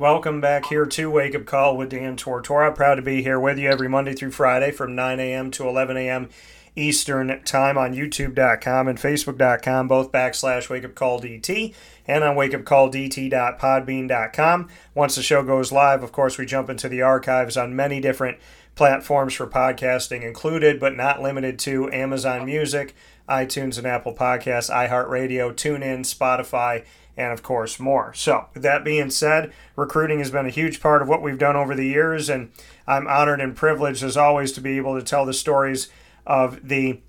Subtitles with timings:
[0.00, 2.72] Welcome back here to Wake Up Call with Dan Tortora.
[2.72, 5.50] Proud to be here with you every Monday through Friday from 9 a.m.
[5.50, 6.28] to 11 a.m.
[6.76, 11.74] Eastern Time on YouTube.com and Facebook.com, both backslash Wake Up Call DT,
[12.06, 14.68] and on WakeUpCallDT.podbean.com.
[14.94, 18.38] Once the show goes live, of course, we jump into the archives on many different
[18.76, 22.94] platforms for podcasting, included but not limited to Amazon Music,
[23.28, 26.84] iTunes and Apple Podcasts, iHeartRadio, TuneIn, Spotify,
[27.18, 28.14] and of course more.
[28.14, 31.56] So, with that being said, recruiting has been a huge part of what we've done
[31.56, 32.52] over the years, and
[32.86, 35.88] I'm honored and privileged as always to be able to tell the stories
[36.26, 37.00] of the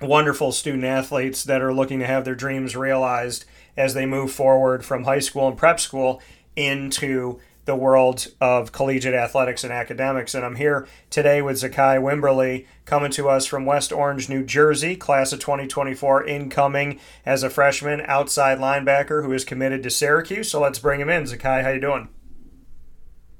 [0.00, 3.44] wonderful student athletes that are looking to have their dreams realized
[3.76, 6.20] as they move forward from high school and prep school
[6.56, 10.34] into the world of collegiate athletics and academics.
[10.34, 14.96] And I'm here today with Zekai Wimberly, coming to us from West Orange, New Jersey,
[14.96, 20.50] class of 2024, incoming as a freshman outside linebacker who is committed to Syracuse.
[20.50, 21.24] So let's bring him in.
[21.24, 22.08] Zekai, how you doing?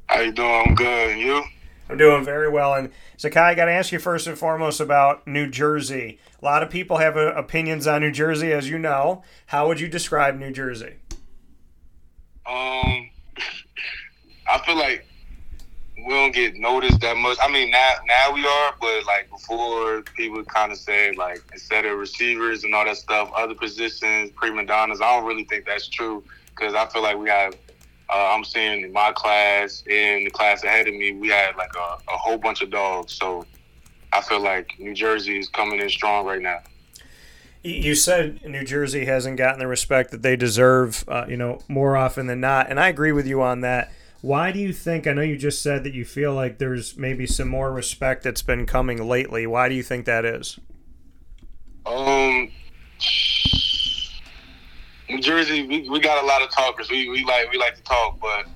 [0.07, 0.69] How you doing?
[0.69, 1.11] I'm good.
[1.11, 1.45] And you?
[1.89, 2.75] I'm doing very well.
[2.75, 6.19] And Zekai, I got to ask you first and foremost about New Jersey.
[6.41, 9.23] A lot of people have uh, opinions on New Jersey, as you know.
[9.47, 10.97] How would you describe New Jersey?
[12.47, 13.11] Um,
[14.53, 15.07] I feel like
[15.97, 17.39] we don't get noticed that much.
[17.43, 21.87] I mean, now now we are, but like before, people kind of say like instead
[21.87, 25.01] of receivers and all that stuff, other positions, prima donnas.
[25.01, 27.55] I don't really think that's true because I feel like we have.
[28.11, 31.75] Uh, I'm seeing in my class, in the class ahead of me, we had like
[31.75, 33.15] a, a whole bunch of dogs.
[33.15, 33.47] So
[34.13, 36.59] I feel like New Jersey is coming in strong right now.
[37.63, 41.97] You said New Jersey hasn't gotten the respect that they deserve, uh, you know, more
[41.97, 43.93] often than not, and I agree with you on that.
[44.23, 45.09] Why do you think?
[45.09, 48.41] I know you just said that you feel like there's maybe some more respect that's
[48.41, 49.49] been coming lately.
[49.49, 50.61] Why do you think that is?
[51.85, 52.49] Um,
[55.11, 56.89] New Jersey, we, we got a lot of talkers.
[56.89, 58.47] We, we like we like to talk, but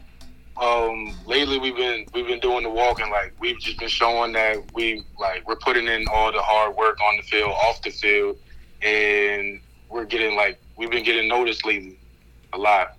[0.62, 3.10] um, lately we've been we've been doing the walking.
[3.10, 7.00] Like we've just been showing that we like we're putting in all the hard work
[7.00, 8.38] on the field, off the field,
[8.82, 11.98] and we're getting like we've been getting noticed lately
[12.52, 12.95] a lot.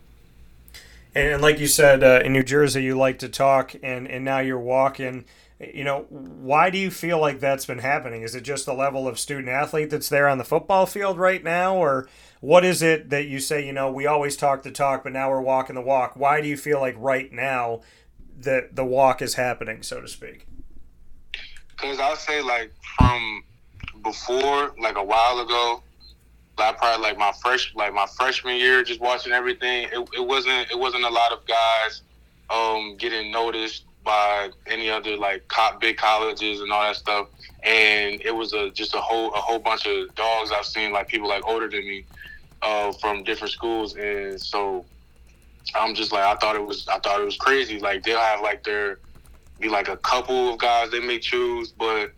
[1.18, 4.38] And like you said, uh, in New Jersey, you like to talk, and, and now
[4.38, 5.26] you're walking.
[5.60, 8.22] You know, why do you feel like that's been happening?
[8.22, 11.44] Is it just the level of student athlete that's there on the football field right
[11.44, 12.08] now, or
[12.40, 13.66] what is it that you say?
[13.66, 16.16] You know, we always talk the talk, but now we're walking the walk.
[16.16, 17.82] Why do you feel like right now
[18.38, 20.46] that the walk is happening, so to speak?
[21.72, 23.44] Because I'll say like from
[24.04, 25.82] before, like a while ago,
[26.58, 29.88] like probably like my fresh like my freshman year, just watching everything.
[29.92, 32.02] It, it wasn't it wasn't a lot of guys
[32.50, 35.44] um, getting noticed by any other like
[35.80, 37.28] big colleges and all that stuff.
[37.64, 41.08] And it was a just a whole a whole bunch of dogs I've seen like
[41.08, 42.06] people like older than me
[42.62, 44.86] uh, from different schools, and so
[45.76, 47.80] I'm just like I thought it was I thought it was crazy.
[47.80, 49.00] Like they'll have like their
[49.60, 52.12] be like a couple of guys they may choose, but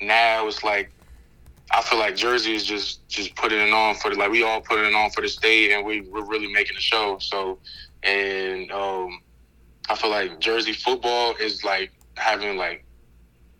[0.00, 0.92] now it's like
[1.72, 4.60] I feel like Jersey is just just putting it on for the like we all
[4.60, 7.16] putting it on for the state, and we we're really making a show.
[7.18, 7.58] So,
[8.02, 9.20] and um,
[9.88, 12.84] I feel like Jersey football is like having like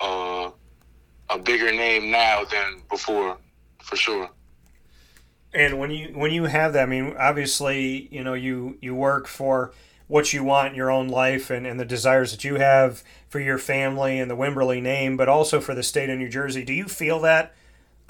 [0.01, 0.51] uh,
[1.31, 3.39] a bigger name now than before,
[3.83, 4.29] for sure.
[5.55, 9.27] And when you when you have that, I mean, obviously, you know, you you work
[9.27, 9.73] for
[10.07, 13.41] what you want in your own life and, and the desires that you have for
[13.41, 16.63] your family and the Wimberly name, but also for the state of New Jersey.
[16.63, 17.55] Do you feel that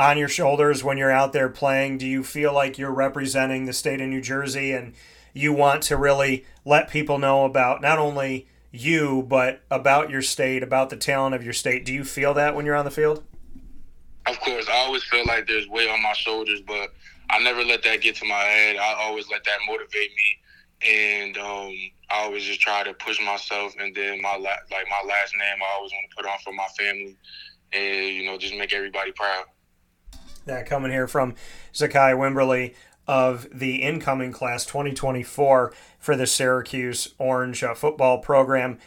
[0.03, 1.99] on your shoulders when you're out there playing?
[1.99, 4.95] Do you feel like you're representing the state of New Jersey and
[5.33, 10.63] you want to really let people know about not only you, but about your state,
[10.63, 11.85] about the talent of your state?
[11.85, 13.23] Do you feel that when you're on the field?
[14.27, 16.93] Of course, I always feel like there's weight on my shoulders, but
[17.31, 18.77] I never let that get to my head.
[18.77, 21.75] I always let that motivate me, and um,
[22.11, 23.75] I always just try to push myself.
[23.81, 26.53] And then my la- like my last name, I always want to put on for
[26.53, 27.17] my family,
[27.73, 29.47] and you know, just make everybody proud
[30.47, 31.35] that coming here from
[31.73, 32.75] Zekai Wimberly
[33.07, 38.79] of the incoming class 2024 for the Syracuse Orange uh, football program.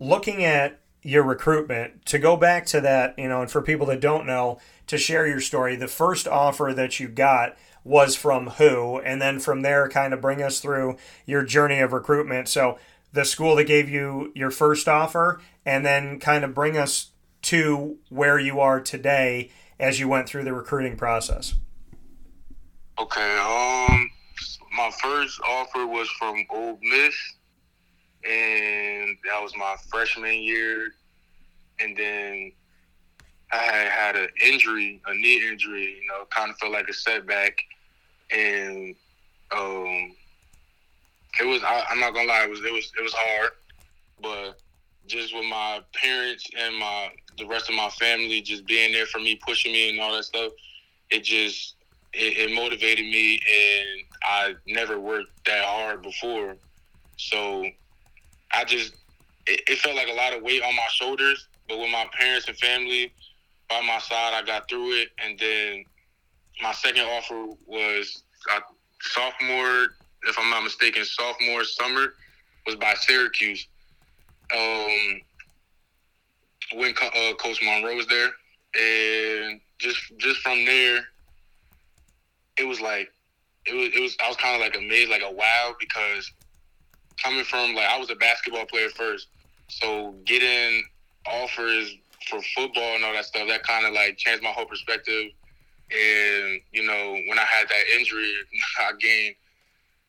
[0.00, 4.00] Looking at your recruitment, to go back to that, you know, and for people that
[4.00, 8.98] don't know, to share your story, the first offer that you got was from who?
[9.00, 10.96] And then from there, kind of bring us through
[11.26, 12.48] your journey of recruitment.
[12.48, 12.78] So,
[13.12, 17.10] the school that gave you your first offer, and then kind of bring us
[17.42, 21.54] to where you are today as you went through the recruiting process?
[22.98, 23.38] Okay.
[23.38, 24.10] Um,
[24.76, 27.14] my first offer was from Ole Miss,
[28.24, 30.88] and that was my freshman year.
[31.80, 32.52] And then
[33.52, 35.98] I had had an injury, a knee injury.
[36.00, 37.58] You know, kind of felt like a setback,
[38.30, 38.94] and
[39.56, 40.14] um,
[41.40, 41.62] it was.
[41.64, 42.44] I, I'm not gonna lie.
[42.44, 42.60] It was.
[42.60, 42.92] It was.
[42.98, 43.50] It was hard,
[44.22, 44.60] but
[45.06, 49.18] just with my parents and my the rest of my family just being there for
[49.18, 50.52] me, pushing me, and all that stuff,
[51.10, 51.74] it just
[52.12, 56.56] it, it motivated me, and I never worked that hard before,
[57.16, 57.64] so
[58.52, 58.94] I just
[59.46, 61.48] it, it felt like a lot of weight on my shoulders.
[61.68, 63.12] But with my parents and family
[63.70, 65.84] by my side, I got through it, and then
[66.62, 68.22] my second offer was
[68.54, 68.60] uh,
[69.00, 69.88] sophomore,
[70.28, 72.14] if I'm not mistaken, sophomore summer
[72.66, 73.66] was by Syracuse.
[74.52, 75.20] Um,
[76.74, 78.30] when uh, Coach Monroe was there,
[78.78, 81.04] and just just from there,
[82.58, 83.12] it was like
[83.66, 86.30] it was it was I was kind of like amazed, like a wow, because
[87.22, 89.28] coming from like I was a basketball player first,
[89.68, 90.84] so getting
[91.26, 91.94] offers
[92.28, 95.30] for football and all that stuff that kind of like changed my whole perspective.
[95.90, 98.32] And you know, when I had that injury,
[98.80, 99.34] I gained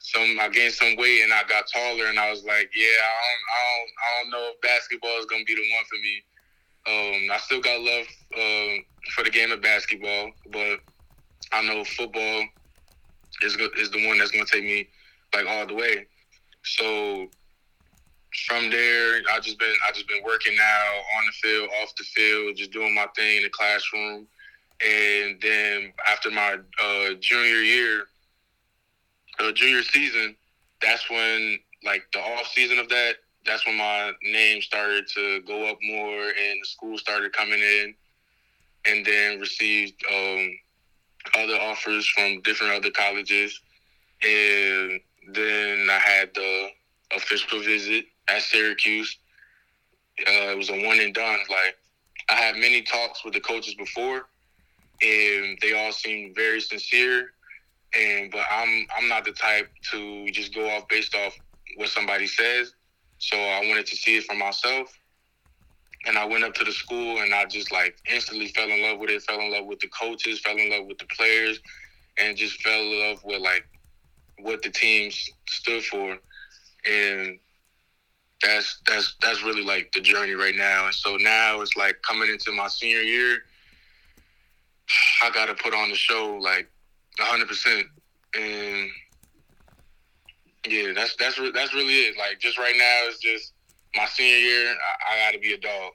[0.05, 3.17] some I gained some weight and I got taller and I was like, yeah, I
[3.25, 6.23] don't I don't I don't know if basketball is gonna be the one for me.
[6.87, 8.05] Um, I still got love
[8.37, 8.81] uh,
[9.15, 10.79] for the game of basketball, but
[11.51, 12.43] I know football
[13.41, 14.87] is is the one that's gonna take me
[15.33, 16.05] like all the way.
[16.63, 17.27] So
[18.47, 20.85] from there, I just been I just been working now
[21.17, 24.27] on the field, off the field, just doing my thing in the classroom.
[24.85, 28.07] And then after my uh, junior year,
[29.39, 30.35] uh, junior season,
[30.81, 33.15] that's when like the off season of that,
[33.45, 37.93] that's when my name started to go up more, and the school started coming in,
[38.85, 40.49] and then received um,
[41.37, 43.59] other offers from different other colleges,
[44.23, 44.99] and
[45.31, 46.69] then I had the
[47.15, 49.17] official visit at Syracuse.
[50.19, 51.39] Uh, it was a one and done.
[51.49, 51.77] Like
[52.29, 54.27] I had many talks with the coaches before,
[55.01, 57.31] and they all seemed very sincere.
[57.97, 61.37] And but I'm I'm not the type to just go off based off
[61.77, 62.73] what somebody says.
[63.19, 64.91] So I wanted to see it for myself.
[66.07, 68.99] And I went up to the school and I just like instantly fell in love
[68.99, 71.59] with it, fell in love with the coaches, fell in love with the players,
[72.19, 73.65] and just fell in love with like
[74.39, 76.17] what the teams stood for.
[76.87, 77.39] And
[78.43, 80.85] that's that's that's really like the journey right now.
[80.85, 83.39] And so now it's like coming into my senior year,
[85.23, 86.69] I got to put on the show like
[87.19, 87.87] hundred percent,
[88.37, 88.89] and
[90.67, 92.17] yeah, that's that's that's really it.
[92.17, 93.53] Like just right now, it's just
[93.95, 94.69] my senior year.
[94.69, 95.91] I, I got to be a dog.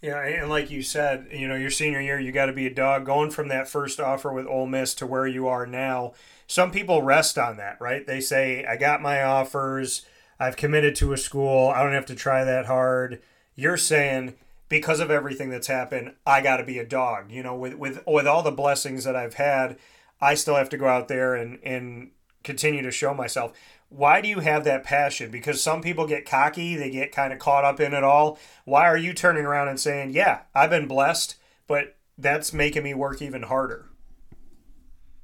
[0.00, 2.74] Yeah, and like you said, you know, your senior year, you got to be a
[2.74, 3.06] dog.
[3.06, 6.14] Going from that first offer with Ole Miss to where you are now,
[6.48, 8.04] some people rest on that, right?
[8.06, 10.04] They say, "I got my offers."
[10.40, 11.68] I've committed to a school.
[11.68, 13.22] I don't have to try that hard.
[13.54, 14.34] You're saying
[14.72, 17.30] because of everything that's happened, I got to be a dog.
[17.30, 19.76] You know, with with with all the blessings that I've had,
[20.18, 22.10] I still have to go out there and and
[22.42, 23.52] continue to show myself.
[23.90, 25.30] Why do you have that passion?
[25.30, 28.38] Because some people get cocky, they get kind of caught up in it all.
[28.64, 31.36] Why are you turning around and saying, "Yeah, I've been blessed,
[31.66, 33.90] but that's making me work even harder"?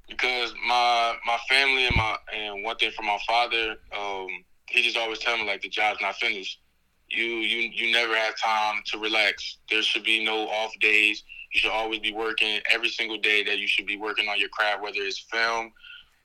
[0.08, 4.28] Because my my family and my and one thing from my father, um,
[4.66, 6.60] he just always tell me like the job's not finished.
[7.10, 9.58] You you you never have time to relax.
[9.70, 11.22] There should be no off days.
[11.54, 14.50] You should always be working every single day that you should be working on your
[14.50, 15.72] craft, whether it's film,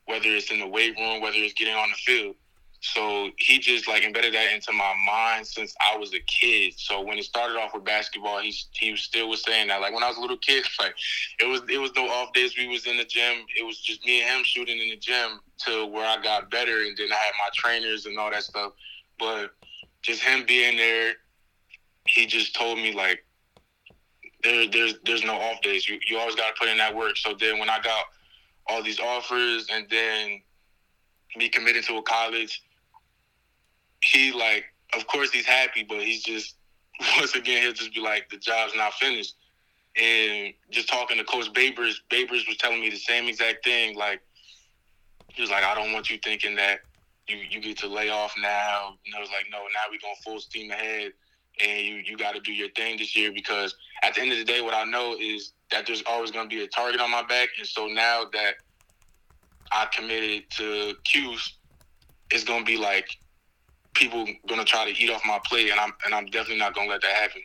[0.05, 2.35] whether it's in the weight room, whether it's getting on the field.
[2.83, 6.73] So he just like embedded that into my mind since I was a kid.
[6.75, 9.79] So when it started off with basketball, he he still was saying that.
[9.79, 10.93] Like when I was a little kid, like
[11.39, 12.57] it was it was no off days.
[12.57, 13.45] We was in the gym.
[13.57, 16.81] It was just me and him shooting in the gym to where I got better,
[16.81, 18.73] and then I had my trainers and all that stuff.
[19.17, 19.51] But
[20.03, 21.13] just him being there,
[22.07, 23.25] he just told me like
[24.43, 25.87] there there's there's no off days.
[25.87, 27.17] You you always got to put in that work.
[27.17, 28.05] So then when I got
[28.67, 30.41] all these offers, and then
[31.35, 32.61] me committing to a college
[34.03, 36.55] he like, of course he's happy, but he's just
[37.17, 39.35] once again he'll just be like, the job's not finished.
[39.95, 43.95] And just talking to Coach Babers, Babers was telling me the same exact thing.
[43.95, 44.21] Like
[45.27, 46.79] he was like, I don't want you thinking that
[47.27, 48.95] you you get to lay off now.
[49.05, 51.11] And I was like, no, now we're going full steam ahead,
[51.63, 54.37] and you you got to do your thing this year because at the end of
[54.37, 57.11] the day, what I know is that there's always going to be a target on
[57.11, 58.55] my back, and so now that
[59.71, 61.57] I committed to Cuse,
[62.31, 63.07] it's going to be like
[63.93, 66.89] people gonna try to eat off my plate, and I'm and I'm definitely not gonna
[66.89, 67.41] let that happen.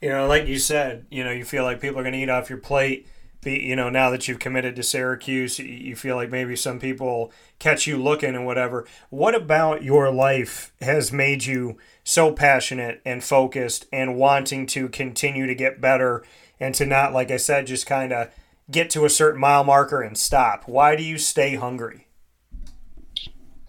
[0.00, 2.50] You know, like you said, you know, you feel like people are gonna eat off
[2.50, 3.06] your plate.
[3.46, 7.86] You know, now that you've committed to Syracuse, you feel like maybe some people catch
[7.86, 8.86] you looking and whatever.
[9.10, 15.46] What about your life has made you so passionate and focused and wanting to continue
[15.46, 16.24] to get better
[16.58, 18.30] and to not, like I said, just kind of
[18.70, 20.64] get to a certain mile marker and stop?
[20.66, 22.06] Why do you stay hungry?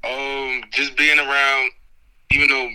[0.04, 1.72] Um, just being around,
[2.32, 2.70] even though,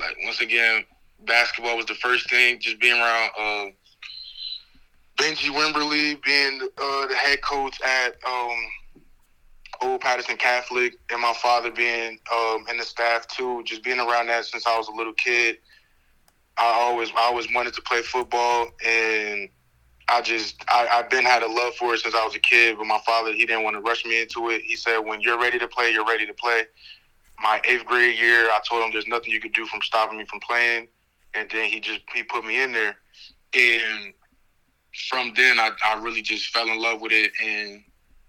[0.00, 0.84] like once again,
[1.26, 2.58] basketball was the first thing.
[2.60, 3.66] Just being around uh,
[5.18, 8.56] Benjie Wimberly, being uh, the head coach at um,
[9.82, 13.62] Old Paterson Catholic, and my father being um, in the staff too.
[13.64, 15.58] Just being around that since I was a little kid.
[16.56, 19.48] I always, I always wanted to play football, and
[20.08, 22.78] I just I, I've been had a love for it since I was a kid,
[22.78, 24.62] but my father he didn't want to rush me into it.
[24.62, 26.62] He said, "When you're ready to play, you're ready to play."
[27.40, 30.24] My eighth grade year, I told him there's nothing you could do from stopping me
[30.26, 30.88] from playing,
[31.34, 32.96] and then he just he put me in there,
[33.54, 34.14] and
[35.08, 37.82] from then I, I really just fell in love with it, and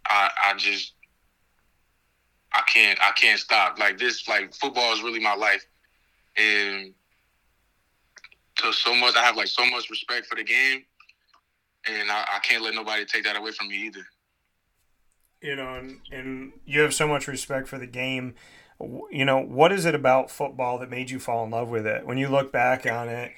[0.08, 0.94] I I just
[2.54, 5.66] I can't I can't stop like this like football is really my life,
[6.38, 6.94] and
[8.58, 10.84] to so much I have like so much respect for the game
[11.88, 14.06] and I, I can't let nobody take that away from me either.
[15.42, 18.36] You know, and, and you have so much respect for the game.
[19.12, 22.06] You know, what is it about football that made you fall in love with it?
[22.06, 23.32] When you look back on it,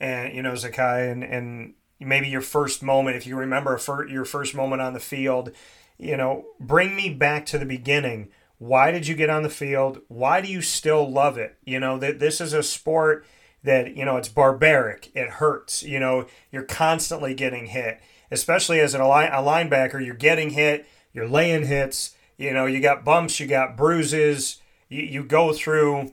[0.00, 3.78] and you know, Zekai, and, and maybe your first moment, if you remember
[4.08, 5.50] your first moment on the field,
[5.98, 8.28] you know, bring me back to the beginning.
[8.58, 10.00] Why did you get on the field?
[10.08, 11.56] Why do you still love it?
[11.64, 13.24] You know, that this is a sport
[13.64, 15.10] that you know it's barbaric.
[15.14, 15.82] It hurts.
[15.82, 18.00] You know you're constantly getting hit
[18.30, 20.04] especially as a, a linebacker.
[20.04, 20.86] You're getting hit.
[21.12, 22.14] You're laying hits.
[22.36, 23.40] You know you got bumps.
[23.40, 24.60] You got bruises.
[24.88, 26.12] You, you go through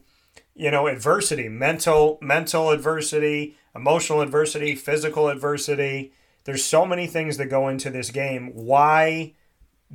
[0.55, 6.11] you know adversity mental mental adversity emotional adversity physical adversity
[6.45, 9.33] there's so many things that go into this game why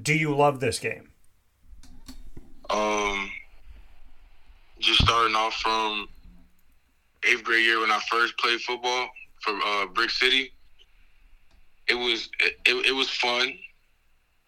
[0.01, 1.11] do you love this game
[2.69, 3.31] um
[4.79, 6.09] just starting off from
[7.25, 9.09] eighth grade year when I first played football
[9.41, 10.53] for uh, Brick City.
[11.89, 13.53] It was it, it was fun.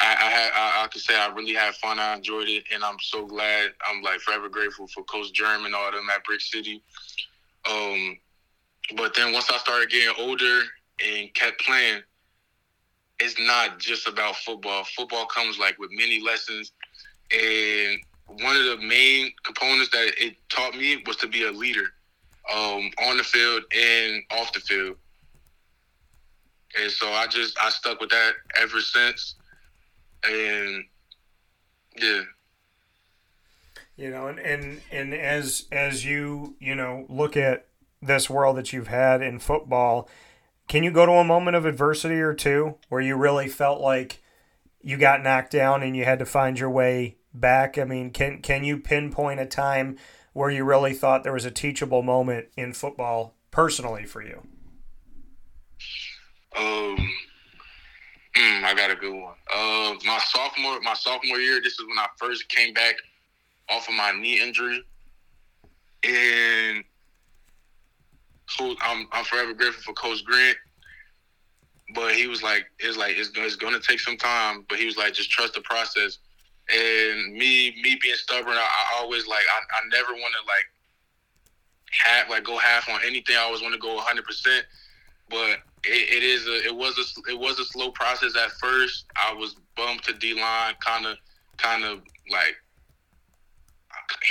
[0.01, 1.99] I, I had I, I, could say I really had fun.
[1.99, 3.71] I enjoyed it, and I'm so glad.
[3.89, 6.83] I'm like forever grateful for Coach Germ and all them at Brick City.
[7.71, 8.19] Um,
[8.97, 10.63] but then once I started getting older
[11.05, 12.03] and kept playing,
[13.21, 14.85] it's not just about football.
[14.85, 16.73] Football comes like with many lessons,
[17.31, 21.87] and one of the main components that it taught me was to be a leader
[22.53, 24.97] um, on the field and off the field.
[26.81, 29.35] And so I just I stuck with that ever since.
[30.25, 30.85] And
[31.97, 32.23] yeah.
[33.97, 37.67] You know, and, and and as as you, you know, look at
[38.03, 40.09] this world that you've had in football,
[40.69, 44.23] can you go to a moment of adversity or two where you really felt like
[44.81, 47.79] you got knocked down and you had to find your way back?
[47.79, 49.97] I mean, can can you pinpoint a time
[50.33, 54.47] where you really thought there was a teachable moment in football personally for you?
[56.57, 56.97] Um,
[58.37, 59.35] mm, I got a good one.
[59.55, 61.61] Uh, my sophomore, my sophomore year.
[61.63, 62.97] This is when I first came back
[63.69, 64.85] off of my knee injury,
[66.05, 66.85] and
[68.61, 70.57] I'm I'm forever grateful for Coach Grant.
[71.95, 74.65] But he was like, it's like it's, it's going to take some time.
[74.69, 76.19] But he was like, just trust the process
[76.71, 80.67] and me me being stubborn, I, I always like I, I never want to like
[81.91, 83.37] half, like go half on anything.
[83.37, 84.25] I always want to go 100.
[84.25, 84.65] percent
[85.29, 89.07] But it, it is a it was a it was a slow process at first.
[89.17, 91.17] I was bumped to D line, kind of
[91.59, 92.57] kind of like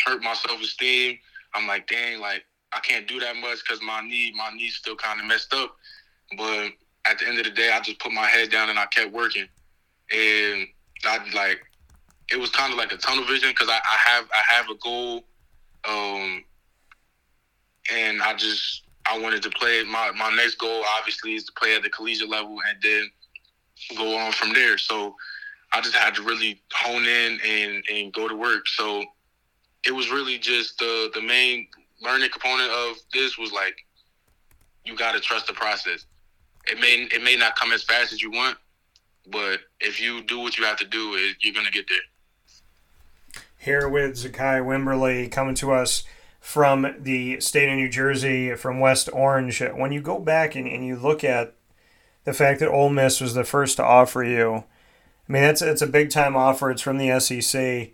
[0.06, 1.18] hurt my self esteem.
[1.54, 4.96] I'm like, dang, like I can't do that much because my knee my knee's still
[4.96, 5.76] kind of messed up.
[6.38, 6.72] But
[7.06, 9.12] at the end of the day, I just put my head down and I kept
[9.12, 9.48] working.
[10.14, 10.68] And
[11.06, 11.62] I like
[12.32, 14.76] it was kind of like a tunnel vision because I, I, have I have a
[14.76, 15.24] goal,
[15.88, 16.44] um,
[17.94, 19.84] and I just I wanted to play.
[19.84, 23.12] My my next goal obviously is to play at the collegiate level and then
[23.98, 24.78] go on from there.
[24.78, 25.16] So
[25.74, 28.68] I just had to really hone in and and go to work.
[28.68, 29.04] So
[29.86, 31.68] it was really just the the main
[32.02, 33.76] learning component of this was like
[34.86, 36.06] you got to trust the process.
[36.68, 38.58] It may it may not come as fast as you want,
[39.32, 41.98] but if you do what you have to do, it, you're gonna get there
[43.62, 46.04] here with Zekai Wimberly coming to us
[46.40, 49.62] from the state of New Jersey, from West Orange.
[49.62, 51.54] When you go back and, and you look at
[52.24, 54.64] the fact that Ole Miss was the first to offer you,
[55.30, 56.72] I mean, that's it's a big time offer.
[56.72, 57.92] It's from the SEC.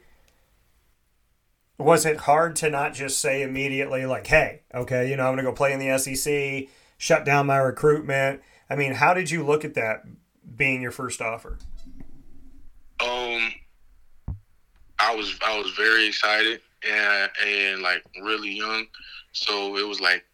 [1.77, 5.45] Was it hard to not just say immediately, like, hey, okay, you know, I'm going
[5.45, 8.41] to go play in the SEC, shut down my recruitment?
[8.69, 10.03] I mean, how did you look at that
[10.55, 11.57] being your first offer?
[12.99, 13.53] Um,
[14.99, 18.87] I was I was very excited and and like really young,
[19.31, 20.25] so it was like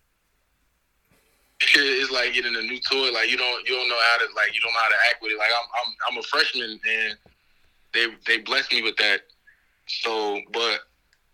[1.75, 3.11] it's like getting a new toy.
[3.11, 5.21] Like you don't you don't know how to like you don't know how to act
[5.21, 5.37] with it.
[5.37, 7.17] Like I'm I'm I'm a freshman and
[7.93, 9.21] they they blessed me with that.
[9.87, 10.79] So, but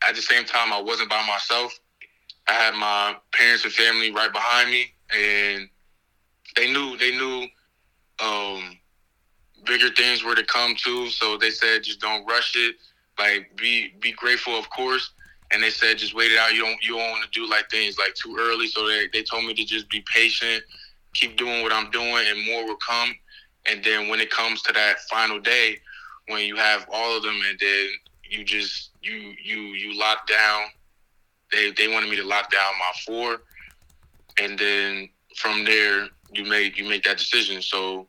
[0.08, 1.78] at the same time, I wasn't by myself.
[2.48, 5.70] I had my parents and family right behind me, and
[6.56, 7.48] they knew they knew
[8.20, 8.78] um,
[9.66, 11.10] bigger things were to come too.
[11.10, 12.76] So they said just don't rush it.
[13.18, 15.12] Like be be grateful, of course.
[15.52, 16.54] And they said just wait it out.
[16.54, 18.68] You don't you don't want to do like things like too early.
[18.68, 20.64] So they they told me to just be patient,
[21.14, 23.14] keep doing what I'm doing, and more will come.
[23.66, 25.78] And then when it comes to that final day,
[26.28, 27.88] when you have all of them, and then
[28.30, 30.64] you just you you you lock down.
[31.52, 33.42] They they wanted me to lock down my four,
[34.42, 37.62] and then from there you make you make that decision.
[37.62, 38.08] So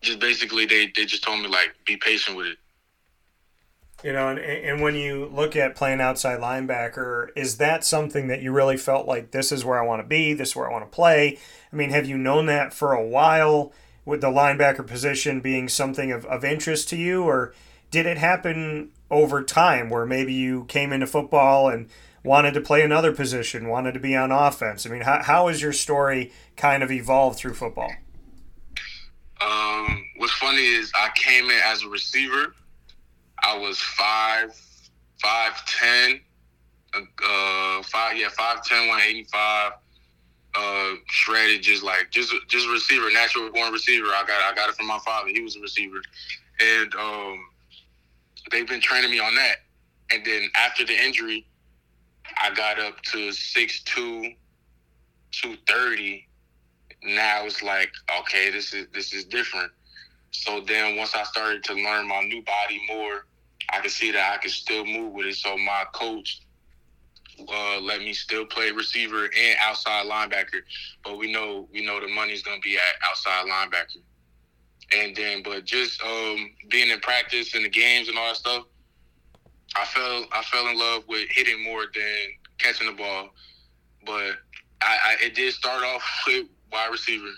[0.00, 2.58] just basically they they just told me like be patient with it.
[4.04, 8.40] You know, and, and when you look at playing outside linebacker, is that something that
[8.40, 10.72] you really felt like this is where I want to be, this is where I
[10.72, 11.36] want to play?
[11.72, 13.72] I mean, have you known that for a while
[14.04, 17.52] with the linebacker position being something of, of interest to you, or
[17.90, 21.88] did it happen over time where maybe you came into football and
[22.22, 24.86] wanted to play another position, wanted to be on offense?
[24.86, 27.90] I mean, how, how has your story kind of evolved through football?
[29.40, 32.54] Um, what's funny is I came in as a receiver.
[33.42, 34.50] I was five,
[35.22, 36.20] five ten,
[36.94, 39.72] uh, five yeah, five ten, one eighty five.
[40.54, 44.06] Uh, shredded, just like just just receiver, natural born receiver.
[44.06, 45.28] I got I got it from my father.
[45.28, 46.00] He was a receiver,
[46.58, 47.38] and um,
[48.50, 49.56] they've been training me on that.
[50.10, 51.46] And then after the injury,
[52.40, 54.32] I got up to six two,
[55.32, 56.26] two thirty.
[57.02, 57.90] Now it's like
[58.20, 59.70] okay this is this is different.
[60.30, 63.24] So then once i started to learn my new body more
[63.72, 65.36] i could see that i could still move with it.
[65.36, 66.42] So my coach
[67.48, 70.60] uh, let me still play receiver and outside linebacker.
[71.04, 74.02] But we know we know the money's gonna be at outside linebacker
[74.96, 78.64] and then but just um, being in practice and the games and all that stuff
[79.76, 82.28] i fell i fell in love with hitting more than
[82.58, 83.30] catching the ball
[84.04, 84.32] but
[84.80, 87.30] I, I it did start off with wide receiver.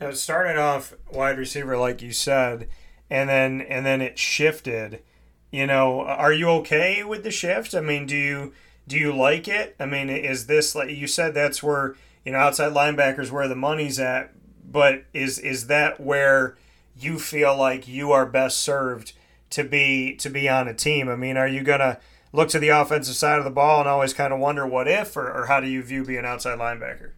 [0.00, 2.68] Now it started off wide receiver, like you said,
[3.10, 5.02] and then and then it shifted.
[5.50, 7.74] You know, are you okay with the shift?
[7.74, 8.52] I mean, do you
[8.86, 9.74] do you like it?
[9.80, 11.34] I mean, is this like you said?
[11.34, 14.32] That's where you know outside linebackers where the money's at.
[14.70, 16.56] But is is that where
[16.98, 19.12] you feel like you are best served
[19.50, 21.08] to be to be on a team?
[21.08, 21.98] I mean, are you gonna
[22.32, 25.16] look to the offensive side of the ball and always kind of wonder what if,
[25.16, 27.12] or, or how do you view being outside linebacker?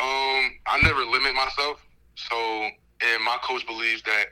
[0.00, 1.80] Um, I never limit myself.
[2.16, 4.24] So, and my coach believes that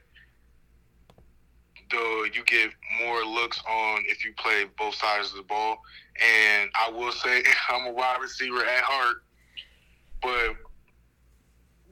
[1.91, 2.71] the you get
[3.05, 5.79] more looks on if you play both sides of the ball.
[6.21, 9.23] And I will say I'm a wide receiver at heart,
[10.21, 10.57] but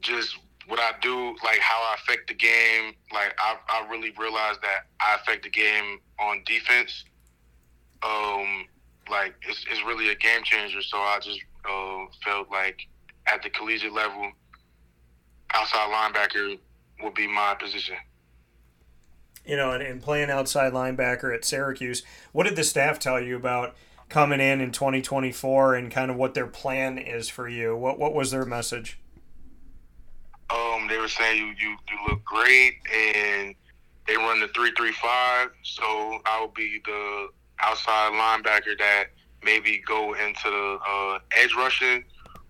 [0.01, 0.37] just
[0.67, 4.85] what I do, like how I affect the game, like I, I really realized that
[4.99, 7.03] I affect the game on defense.
[8.03, 8.65] Um,
[9.09, 10.81] like it's, it's really a game changer.
[10.81, 12.87] So I just uh, felt like
[13.27, 14.31] at the collegiate level,
[15.53, 16.57] outside linebacker
[17.01, 17.95] will be my position.
[19.45, 23.35] You know, and, and playing outside linebacker at Syracuse, what did the staff tell you
[23.35, 23.75] about
[24.07, 27.75] coming in in 2024 and kind of what their plan is for you?
[27.75, 29.00] What what was their message?
[30.53, 33.55] Um, they were saying you, you, you look great and
[34.07, 35.83] they run the three three five, so
[36.25, 37.27] I will be the
[37.61, 39.05] outside linebacker that
[39.43, 42.03] maybe go into the uh, edge rushing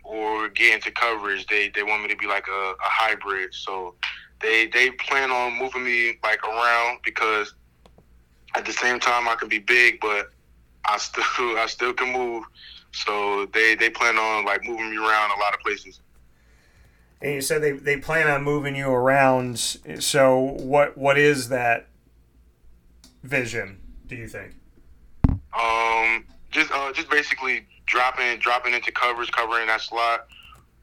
[0.04, 1.46] or get into coverage.
[1.48, 3.54] They they want me to be like a, a hybrid.
[3.54, 3.96] So
[4.42, 7.54] they they plan on moving me like around because
[8.56, 10.32] at the same time I can be big, but
[10.86, 11.24] I still
[11.58, 12.44] I still can move.
[12.94, 16.00] So they they plan on like moving me around a lot of places.
[17.22, 19.60] And you said they, they plan on moving you around.
[19.60, 21.88] So what what is that
[23.24, 23.80] vision?
[24.08, 24.56] Do you think?
[25.30, 30.28] Um, just uh, just basically dropping dropping into coverage, covering that slot,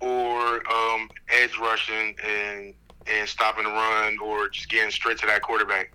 [0.00, 2.74] or um, edge rushing and
[3.06, 5.92] and stopping the run, or just getting straight to that quarterback.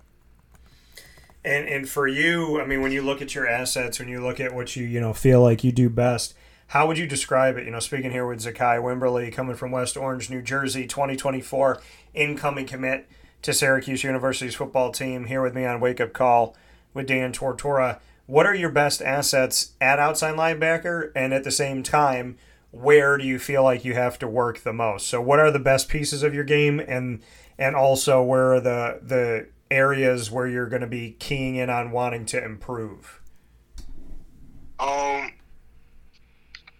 [1.44, 4.40] And and for you, I mean, when you look at your assets, when you look
[4.40, 6.34] at what you you know feel like you do best,
[6.68, 7.64] how would you describe it?
[7.64, 11.80] You know, speaking here with Zekai Wimberly, coming from West Orange, New Jersey, 2024
[12.14, 13.08] incoming commit
[13.42, 15.26] to Syracuse University's football team.
[15.26, 16.56] Here with me on Wake Up Call
[16.92, 18.00] with Dan Tortora.
[18.26, 21.12] What are your best assets at outside linebacker?
[21.14, 22.38] And at the same time
[22.74, 25.06] where do you feel like you have to work the most?
[25.06, 26.80] So what are the best pieces of your game?
[26.80, 27.22] And
[27.58, 31.90] and also where are the the areas where you're going to be keying in on
[31.90, 33.20] wanting to improve?
[34.78, 35.32] Um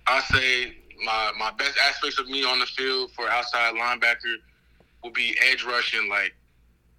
[0.07, 4.37] i say my my best aspects of me on the field for outside linebacker
[5.03, 6.35] will be edge rushing like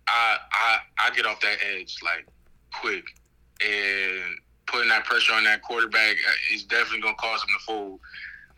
[0.08, 2.28] i i i get off that edge like
[2.82, 3.04] quick
[3.62, 4.38] and
[4.68, 8.00] putting that pressure on that quarterback uh, is definitely to cause him to fold.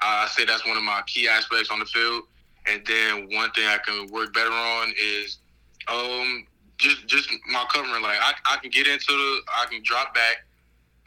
[0.01, 2.23] Uh, I say that's one of my key aspects on the field.
[2.69, 5.39] And then one thing I can work better on is
[5.87, 6.45] um,
[6.77, 8.03] just just my covering.
[8.03, 10.45] Like I, I can get into the, I can drop back,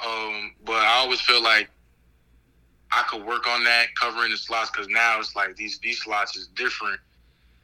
[0.05, 1.69] um, but I always feel like
[2.93, 6.37] I could work on that covering the slots because now it's like these these slots
[6.37, 6.99] is different,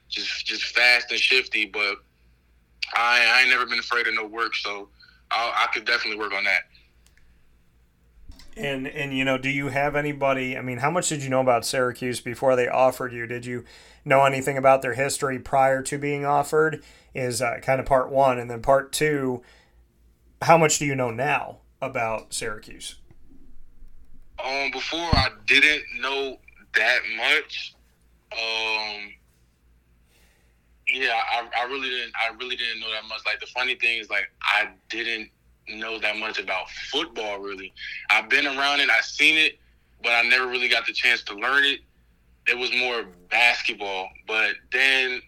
[0.09, 1.67] just just fast and shifty.
[1.67, 1.97] But
[2.95, 4.89] I I ain't never been afraid of no work, so
[5.31, 6.63] I, I could definitely work on that.
[8.57, 10.57] And and you know, do you have anybody?
[10.57, 13.27] I mean, how much did you know about Syracuse before they offered you?
[13.27, 13.65] Did you
[14.05, 16.83] know anything about their history prior to being offered?
[17.15, 19.43] Is uh, kind of part one, and then part two.
[20.43, 22.97] How much do you know now about Syracuse?
[24.45, 26.39] Um, before I didn't know
[26.75, 27.75] that much.
[28.33, 29.13] Um,
[30.89, 32.13] yeah, I, I really didn't.
[32.17, 33.21] I really didn't know that much.
[33.27, 35.31] Like the funny thing is, like I didn't
[35.69, 37.39] know that much about football.
[37.39, 37.73] Really,
[38.11, 38.91] I've been around it.
[38.91, 39.59] I've seen it,
[40.03, 41.81] but I never really got the chance to learn it.
[42.47, 44.09] It was more basketball.
[44.27, 45.21] But then,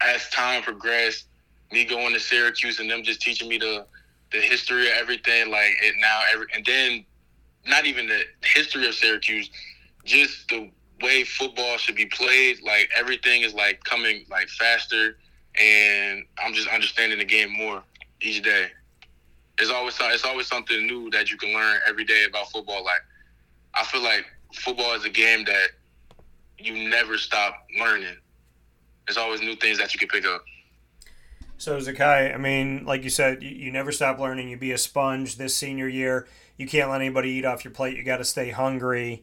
[0.00, 1.26] as time progressed,
[1.72, 3.86] me going to Syracuse and them just teaching me the
[4.32, 7.04] the history of everything, like it now, every and then
[7.66, 9.50] not even the history of Syracuse,
[10.04, 10.70] just the
[11.02, 12.62] way football should be played.
[12.62, 15.16] Like everything is like coming like faster,
[15.60, 17.82] and I'm just understanding the game more
[18.20, 18.68] each day.
[19.58, 22.84] It's always it's always something new that you can learn every day about football.
[22.84, 23.02] Like
[23.74, 25.68] I feel like football is a game that
[26.58, 28.16] you never stop learning.
[29.06, 30.44] There's always new things that you can pick up.
[31.60, 34.48] So Zekai, I mean, like you said, you, you never stop learning.
[34.48, 36.26] You be a sponge this senior year.
[36.56, 37.96] You can't let anybody eat off your plate.
[37.96, 39.22] You got to stay hungry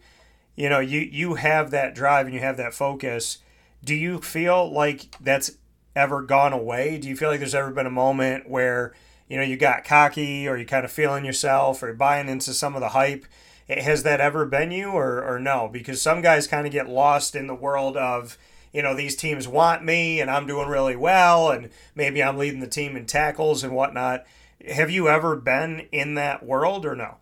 [0.58, 3.38] you know you you have that drive and you have that focus
[3.82, 5.52] do you feel like that's
[5.96, 8.94] ever gone away do you feel like there's ever been a moment where
[9.30, 12.76] you know you got cocky or you kind of feeling yourself or buying into some
[12.76, 13.26] of the hype
[13.70, 17.36] has that ever been you or, or no because some guys kind of get lost
[17.36, 18.38] in the world of
[18.74, 22.60] you know these teams want me and i'm doing really well and maybe i'm leading
[22.60, 24.26] the team in tackles and whatnot
[24.70, 27.18] have you ever been in that world or no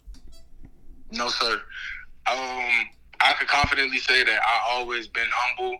[1.11, 1.61] no sir
[2.29, 2.87] um
[3.25, 5.79] I could confidently say that I always been humble.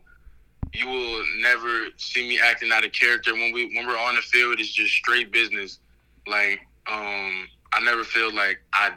[0.73, 4.21] You will never see me acting out of character when we when we're on the
[4.21, 4.59] field.
[4.59, 5.79] It's just straight business.
[6.25, 8.93] Like um, I never feel like I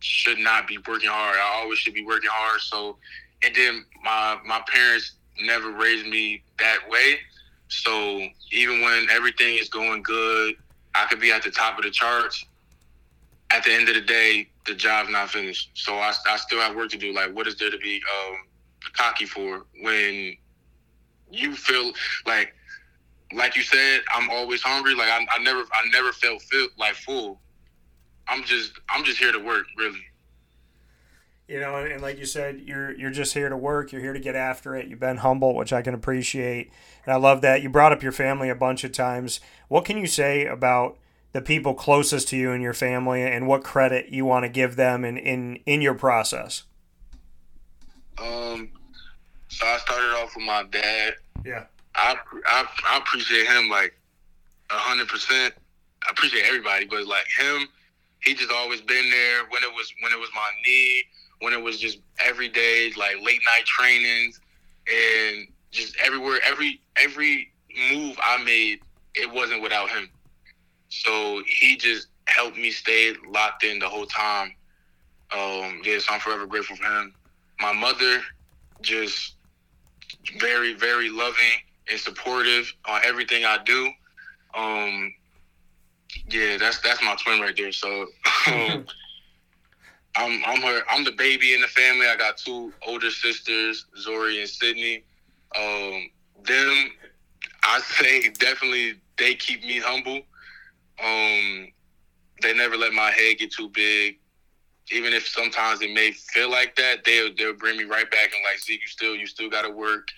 [0.00, 1.36] should not be working hard.
[1.36, 2.60] I always should be working hard.
[2.60, 2.98] So,
[3.44, 7.18] and then my my parents never raised me that way.
[7.68, 10.54] So even when everything is going good,
[10.94, 12.44] I could be at the top of the charts.
[13.50, 15.70] At the end of the day, the job's not finished.
[15.74, 17.12] So I, I still have work to do.
[17.12, 18.36] Like, what is there to be um,
[18.92, 20.36] cocky for when
[21.30, 21.92] you feel
[22.26, 22.54] like,
[23.32, 24.94] like you said, I'm always hungry.
[24.94, 27.40] Like I, I never, I never felt feel like full.
[28.28, 30.02] I'm just, I'm just here to work, really.
[31.48, 33.92] You know, and, like you said, you're you're just here to work.
[33.92, 34.88] You're here to get after it.
[34.88, 36.72] You've been humble, which I can appreciate,
[37.04, 37.62] and I love that.
[37.62, 39.40] You brought up your family a bunch of times.
[39.68, 40.98] What can you say about?
[41.36, 44.74] the people closest to you and your family and what credit you want to give
[44.76, 46.62] them in, in, in your process?
[48.16, 48.70] Um,
[49.48, 51.16] so I started off with my dad.
[51.44, 51.64] Yeah.
[51.94, 53.94] I, I, I appreciate him like
[54.70, 55.52] a hundred percent.
[56.08, 57.68] I appreciate everybody, but like him,
[58.20, 61.04] he just always been there when it was when it was my need,
[61.40, 64.40] when it was just every day like late night trainings,
[64.86, 67.52] and just everywhere every every
[67.90, 68.80] move I made,
[69.14, 70.08] it wasn't without him.
[70.88, 74.54] So he just helped me stay locked in the whole time.
[75.36, 77.12] Um, yeah, so I'm forever grateful for him.
[77.60, 78.22] My mother,
[78.80, 79.34] just
[80.38, 83.90] very, very loving and supportive on everything I do.
[84.54, 85.12] Um,
[86.28, 87.72] yeah, that's that's my twin right there.
[87.72, 88.06] So
[88.46, 88.86] um,
[90.16, 92.06] I'm I'm her I'm the baby in the family.
[92.06, 95.04] I got two older sisters, Zori and Sydney.
[95.56, 96.10] Um,
[96.44, 96.90] them,
[97.62, 100.20] I say definitely they keep me humble.
[101.04, 101.68] Um,
[102.42, 104.18] they never let my head get too big.
[104.92, 108.44] Even if sometimes it may feel like that, they'll they'll bring me right back and
[108.44, 110.08] like, Zeke, you still you still got to work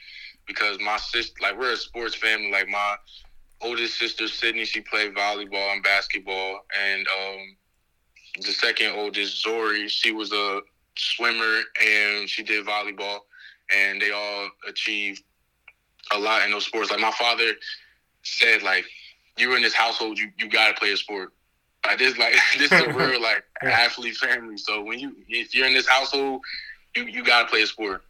[0.47, 2.51] because my sister, like we're a sports family.
[2.53, 2.97] Like my
[3.61, 7.57] oldest sister Sydney, she played volleyball and basketball, and um,
[8.41, 10.61] the second oldest Zori, she was a
[10.97, 13.21] swimmer and she did volleyball,
[13.75, 15.23] and they all achieved
[16.15, 16.91] a lot in those sports.
[16.91, 17.53] Like my father
[18.23, 18.85] said, like
[19.37, 21.33] you're in this household, you you gotta play a sport.
[21.87, 24.57] Like this, like this is a real like athlete family.
[24.57, 26.43] So when you if you're in this household,
[26.97, 28.05] you you gotta play a sport.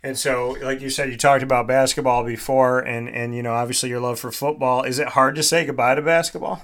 [0.00, 3.88] And so, like you said, you talked about basketball before, and and you know obviously
[3.88, 4.84] your love for football.
[4.84, 6.62] Is it hard to say goodbye to basketball?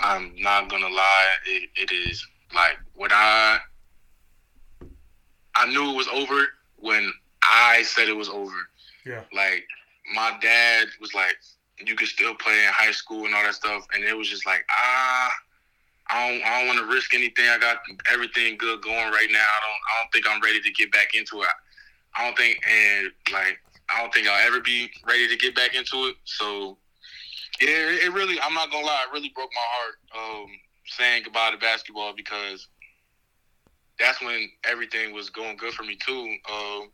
[0.00, 3.58] I'm not gonna lie, it, it is like when I
[5.54, 8.68] I knew it was over when I said it was over.
[9.04, 9.22] Yeah.
[9.34, 9.66] Like
[10.14, 11.36] my dad was like,
[11.84, 14.46] you could still play in high school and all that stuff, and it was just
[14.46, 15.32] like ah.
[16.10, 17.46] I don't, I don't want to risk anything.
[17.50, 17.80] I got
[18.10, 19.44] everything good going right now.
[19.44, 21.48] I don't, I don't think I'm ready to get back into it.
[22.16, 23.60] I don't think, and like,
[23.94, 26.16] I don't think I'll ever be ready to get back into it.
[26.24, 26.78] So,
[27.60, 30.46] yeah, it really, I'm not gonna lie, it really broke my heart um,
[30.86, 32.68] saying goodbye to basketball because
[33.98, 36.36] that's when everything was going good for me too.
[36.50, 36.90] Um,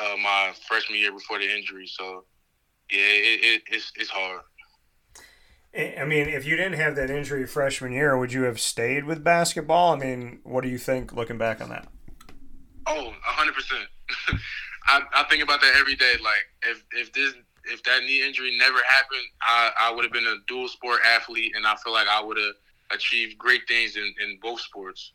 [0.00, 2.24] uh, my freshman year before the injury, so
[2.90, 4.42] yeah, it, it, it's it's hard.
[5.72, 9.22] I mean, if you didn't have that injury freshman year, would you have stayed with
[9.22, 9.92] basketball?
[9.92, 11.86] I mean, what do you think looking back on that?
[12.86, 13.86] Oh, hundred percent.
[14.86, 16.14] I, I think about that every day.
[16.22, 17.34] Like if if this
[17.70, 21.52] if that knee injury never happened, I, I would have been a dual sport athlete,
[21.56, 22.54] and I feel like I would have
[22.92, 25.12] achieved great things in, in both sports.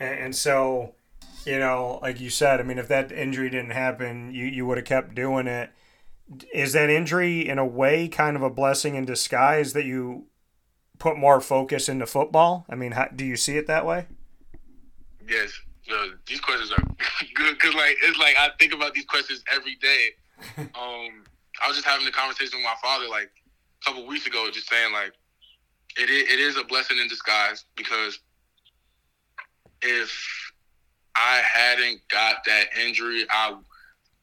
[0.00, 0.94] And, and so,
[1.44, 4.78] you know, like you said, I mean, if that injury didn't happen, you, you would
[4.78, 5.70] have kept doing it
[6.52, 10.26] is that injury in a way kind of a blessing in disguise that you
[10.98, 12.66] put more focus into football?
[12.68, 14.06] I mean, how, do you see it that way?
[15.28, 15.52] Yes.
[15.90, 16.82] Uh, these questions are
[17.34, 20.10] good because, like, it's like I think about these questions every day.
[20.58, 21.24] um,
[21.62, 23.30] I was just having a conversation with my father like
[23.82, 25.12] a couple weeks ago, just saying like
[25.96, 28.18] it is, it is a blessing in disguise because
[29.82, 30.52] if
[31.16, 33.56] I hadn't got that injury, I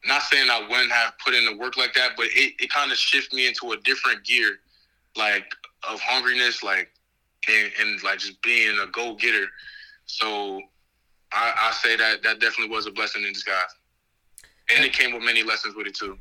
[0.05, 2.91] not saying I wouldn't have put in the work like that, but it, it kind
[2.91, 4.57] of shifted me into a different gear,
[5.15, 5.45] like
[5.89, 6.89] of hungriness, like
[7.49, 9.47] and, and like just being a go getter.
[10.05, 10.61] So
[11.31, 13.75] I, I say that that definitely was a blessing in disguise,
[14.73, 16.17] and it came with many lessons with it too.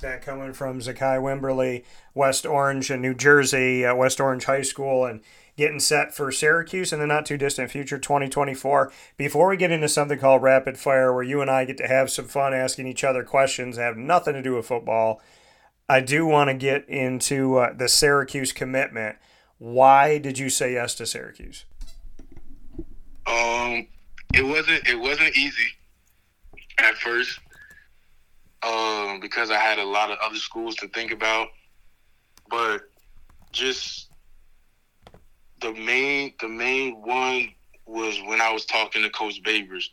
[0.00, 5.04] That coming from Zekai Wimberly, West Orange in New Jersey, uh, West Orange High School,
[5.04, 5.20] and
[5.58, 8.90] getting set for Syracuse in the not too distant future, 2024.
[9.18, 12.10] Before we get into something called Rapid Fire, where you and I get to have
[12.10, 15.20] some fun asking each other questions that have nothing to do with football,
[15.86, 19.16] I do want to get into uh, the Syracuse commitment.
[19.58, 21.66] Why did you say yes to Syracuse?
[23.26, 23.86] Um,
[24.32, 25.74] it wasn't it wasn't easy
[26.84, 27.38] at first,
[28.62, 31.48] um, because I had a lot of other schools to think about,
[32.50, 32.82] but
[33.52, 34.08] just
[35.60, 37.52] the main the main one
[37.86, 39.84] was when I was talking to Coach Babers.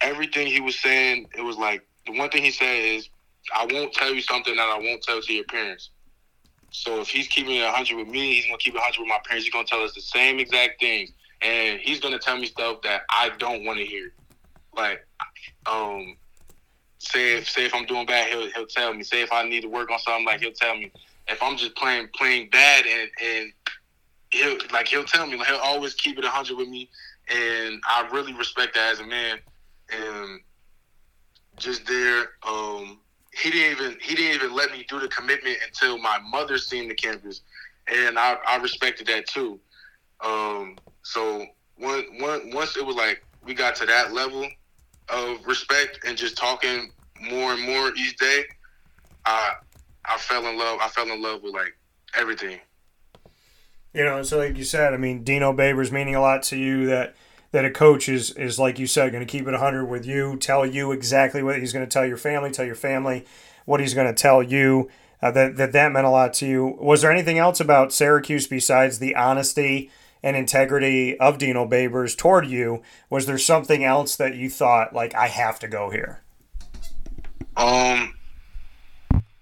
[0.00, 3.08] Everything he was saying, it was like the one thing he said is,
[3.54, 5.90] "I won't tell you something that I won't tell to your parents."
[6.70, 9.18] So if he's keeping it 100 with me, he's gonna keep it 100 with my
[9.24, 9.44] parents.
[9.44, 11.10] He's gonna tell us the same exact things,
[11.42, 14.12] and he's gonna tell me stuff that I don't want to hear.
[14.76, 15.00] Like,
[15.66, 16.16] um,
[16.98, 19.02] say if say if I'm doing bad, he'll he'll tell me.
[19.02, 20.92] Say if I need to work on something, like he'll tell me.
[21.28, 23.52] If I'm just playing playing bad and and
[24.30, 26.88] he'll like he'll tell me like he'll always keep it hundred with me,
[27.28, 29.38] and I really respect that as a man.
[29.92, 30.40] And
[31.56, 33.00] just there, um,
[33.32, 36.88] he didn't even he didn't even let me do the commitment until my mother seen
[36.88, 37.42] the campus,
[37.88, 39.60] and I, I respected that too.
[40.24, 41.46] Um, so
[41.76, 44.48] one, one, once it was like we got to that level
[45.12, 48.44] of respect and just talking more and more each day,
[49.26, 49.54] I
[50.04, 50.78] I fell in love.
[50.80, 51.76] I fell in love with like
[52.16, 52.58] everything.
[53.92, 56.86] You know, so like you said, I mean, Dino Babers meaning a lot to you
[56.86, 57.14] that
[57.52, 60.36] that a coach is is like you said going to keep it 100 with you,
[60.36, 63.24] tell you exactly what he's going to tell your family, tell your family
[63.64, 64.88] what he's going to tell you.
[65.22, 66.78] Uh, that, that that meant a lot to you.
[66.80, 69.90] Was there anything else about Syracuse besides the honesty
[70.22, 72.82] and integrity of Dino Babers toward you?
[73.08, 76.20] Was there something else that you thought like I have to go here?
[77.56, 78.14] Um.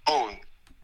[0.06, 0.32] Oh,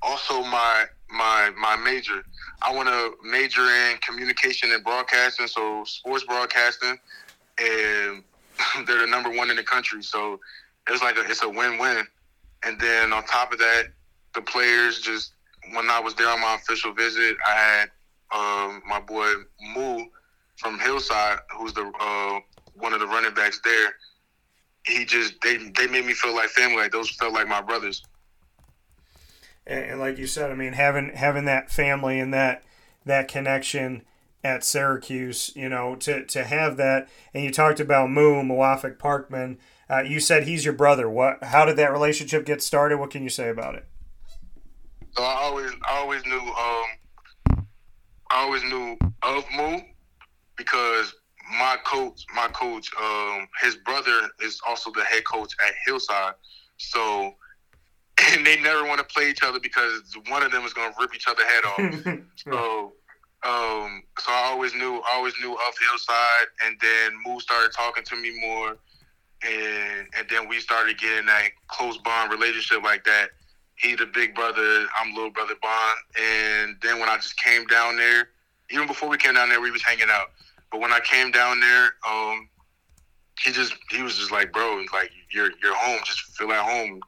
[0.03, 2.25] also my my my major.
[2.63, 6.99] I want to major in communication and broadcasting, so sports broadcasting,
[7.59, 8.23] and
[8.87, 10.03] they're the number one in the country.
[10.03, 10.41] So
[10.89, 12.07] it's like a, it's a win-win.
[12.63, 13.89] And then on top of that,
[14.35, 15.33] the players just
[15.73, 17.91] when I was there on my official visit, I had
[18.35, 19.33] um, my boy
[19.75, 20.05] Moo
[20.57, 22.41] from Hillside, who's the uh,
[22.75, 23.95] one of the running backs there.
[24.87, 26.77] He just they they made me feel like family.
[26.77, 28.03] Like those felt like my brothers
[29.67, 32.63] and, and like you said, I mean, having having that family and that
[33.05, 34.03] that connection
[34.43, 39.57] at Syracuse, you know, to, to have that, and you talked about Moo Muwafiq Parkman.
[39.89, 41.09] Uh, you said he's your brother.
[41.09, 41.45] What?
[41.45, 42.99] How did that relationship get started?
[42.99, 43.87] What can you say about it?
[45.17, 46.85] So I always, I always knew, um,
[48.31, 49.81] I always knew of Moo
[50.57, 51.15] because
[51.59, 56.35] my coach, my coach, um, his brother is also the head coach at Hillside.
[56.79, 57.35] So
[58.33, 60.97] and they never want to play each other because one of them is going to
[61.01, 62.19] rip each other head off.
[62.37, 62.93] so,
[63.43, 68.05] um, so I always knew, I always knew of Hillside, and then Moo started talking
[68.05, 68.77] to me more,
[69.43, 73.31] and and then we started getting that close bond relationship like that.
[73.85, 77.99] He the big brother, I'm little brother bond, and then when I just came down
[77.99, 78.31] there,
[78.71, 80.29] even before we came down there, we was hanging out.
[80.73, 82.49] But when I came down there, um,
[83.43, 86.99] he just he was just like, bro, like you're you're home, just feel at home,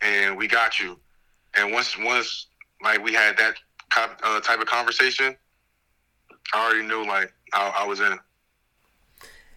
[0.00, 0.98] and we got you.
[1.58, 2.46] And once once
[2.82, 3.56] like we had that
[4.22, 5.36] uh, type of conversation,
[6.54, 8.18] I already knew like I, I was in.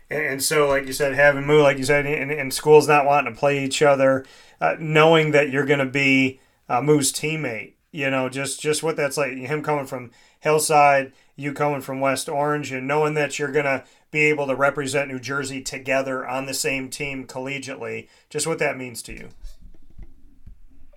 [0.10, 3.34] And, so, like you said, having Moo, like you said, in, in schools not wanting
[3.34, 4.26] to play each other,
[4.62, 8.96] uh, knowing that you're going to be uh, Moo's teammate, you know, just just what
[8.96, 9.34] that's like.
[9.34, 14.26] Him coming from Hillside, you coming from West Orange, and knowing that you're to be
[14.26, 19.02] able to represent New Jersey together on the same team collegiately, just what that means
[19.04, 19.30] to you.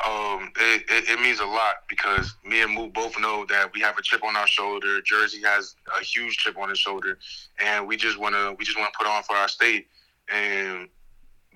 [0.07, 3.81] Um, it, it, it, means a lot because me and Moo both know that we
[3.81, 5.03] have a chip on our shoulder.
[5.03, 7.19] Jersey has a huge chip on his shoulder,
[7.59, 9.89] and we just wanna we just wanna put on for our state.
[10.33, 10.89] And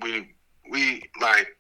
[0.03, 0.35] we
[0.70, 1.57] we like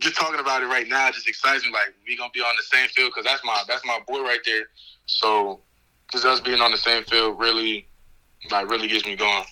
[0.00, 1.72] just talking about it right now just excites me.
[1.72, 4.40] Like we gonna be on the same field because that's my that's my boy right
[4.44, 4.64] there.
[5.06, 5.60] So
[6.10, 7.86] just us being on the same field really
[8.50, 9.44] like really gets me going.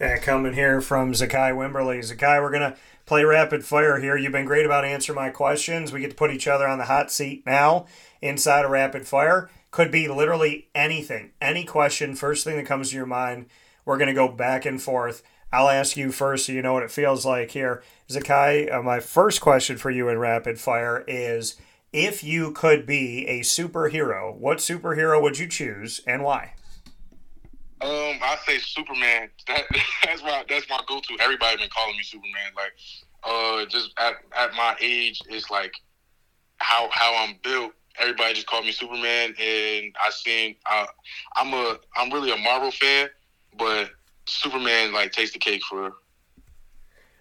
[0.00, 1.98] Yeah, coming here from Zekai Wimberly.
[2.00, 4.16] Zekai, we're gonna play rapid fire here.
[4.16, 5.92] You've been great about answering my questions.
[5.92, 7.86] We get to put each other on the hot seat now
[8.20, 9.48] inside a rapid fire.
[9.70, 13.46] Could be literally anything, any question, first thing that comes to your mind.
[13.84, 15.22] We're to go back and forth.
[15.52, 17.82] I'll ask you first so you know what it feels like here.
[18.08, 21.56] Zekai, uh, my first question for you in rapid fire is
[21.92, 26.54] if you could be a superhero, what superhero would you choose and why?
[27.80, 29.30] Um, I say Superman.
[29.46, 29.62] That
[30.02, 31.16] that's my that's my go to.
[31.20, 32.52] Everybody been calling me Superman.
[32.56, 32.72] Like,
[33.22, 35.74] uh, just at at my age, it's like
[36.58, 37.72] how how I'm built.
[37.98, 40.86] Everybody just called me Superman, and I seen uh,
[41.34, 43.08] I'm a I'm really a Marvel fan,
[43.58, 43.90] but
[44.26, 45.94] Superman like takes the cake for.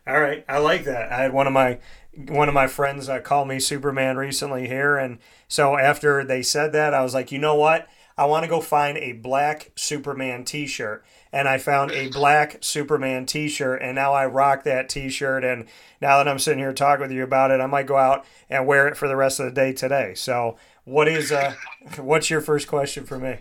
[0.07, 1.11] All right, I like that.
[1.11, 1.79] I had one of my
[2.15, 6.71] one of my friends uh, call me Superman recently here, and so after they said
[6.73, 7.87] that, I was like, you know what?
[8.17, 11.05] I want to go find a black Superman t shirt.
[11.33, 15.43] And I found a black Superman t shirt, and now I rock that t shirt.
[15.43, 15.65] And
[16.01, 18.65] now that I'm sitting here talking with you about it, I might go out and
[18.65, 20.13] wear it for the rest of the day today.
[20.15, 21.55] So, what is, uh,
[21.97, 23.39] what's your first question for me?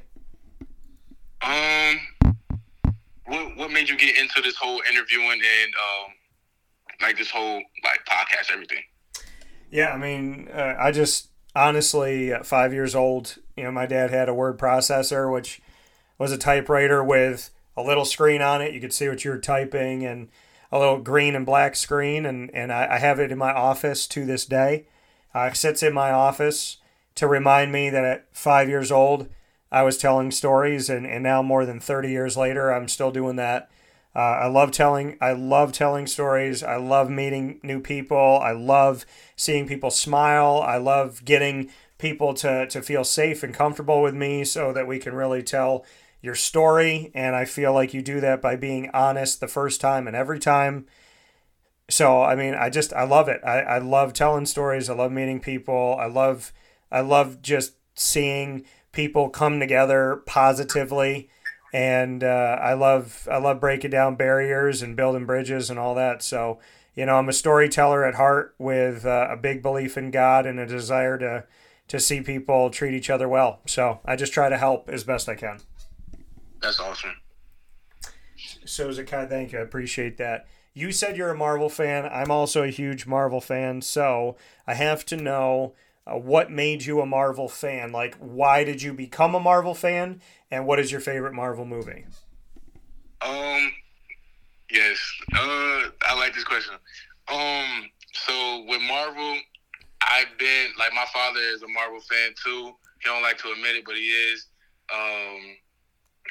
[1.43, 2.01] Um,
[3.27, 6.13] what, what made you get into this whole interviewing and, um,
[7.01, 8.83] like this whole like podcast, everything?
[9.71, 14.11] Yeah, I mean, uh, I just honestly, at five years old, you know, my dad
[14.11, 15.61] had a word processor, which
[16.19, 18.73] was a typewriter with a little screen on it.
[18.75, 20.29] You could see what you were typing and
[20.71, 22.27] a little green and black screen.
[22.27, 24.87] And, and I, I have it in my office to this day.
[25.35, 26.79] Uh, it sits in my office
[27.17, 29.29] to remind me that at five years old,
[29.75, 30.89] I was telling stories.
[30.89, 33.69] And, and now, more than 30 years later, I'm still doing that.
[34.15, 35.19] Uh, I love telling.
[35.21, 36.63] I love telling stories.
[36.63, 38.39] I love meeting new people.
[38.41, 40.63] I love seeing people smile.
[40.65, 45.01] I love getting people to, to feel safe and comfortable with me so that we
[45.01, 45.85] can really tell
[46.23, 47.11] your story.
[47.13, 50.39] And I feel like you do that by being honest the first time and every
[50.39, 50.87] time.
[51.91, 53.41] So, I mean, I just, I love it.
[53.45, 54.89] I, I love telling stories.
[54.89, 55.97] I love meeting people.
[55.99, 56.53] I love,
[56.93, 61.29] I love just seeing people come together positively.
[61.73, 66.23] And uh, I love, I love breaking down barriers and building bridges and all that.
[66.23, 66.61] So,
[66.95, 70.61] you know, I'm a storyteller at heart with uh, a big belief in God and
[70.61, 71.45] a desire to
[71.89, 73.61] to see people treat each other well.
[73.67, 75.59] So I just try to help as best I can.
[76.61, 77.17] That's awesome.
[78.65, 79.59] So Zekai, thank you.
[79.59, 80.47] I appreciate that.
[80.73, 82.07] You said you're a Marvel fan.
[82.07, 83.83] I'm also a huge Marvel fan.
[83.83, 85.75] So I have to know
[86.07, 87.93] uh, what made you a Marvel fan.
[87.93, 90.21] Like, why did you become a Marvel fan?
[90.51, 92.05] And what is your favorite Marvel movie?
[93.23, 93.73] Um,
[94.71, 94.99] yes.
[95.35, 96.75] Uh, I like this question.
[97.29, 99.37] Um, so with Marvel,
[100.03, 102.75] I've been like my father is a Marvel fan too.
[103.03, 104.47] He don't like to admit it, but he is.
[104.93, 105.57] Um,